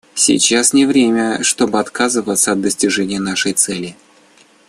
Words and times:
Сейчас 0.15 0.73
не 0.73 0.87
время, 0.87 1.43
чтобы 1.43 1.79
отказываться 1.79 2.53
от 2.53 2.61
достижения 2.61 3.19
нашей 3.19 3.53
цели. 3.53 3.95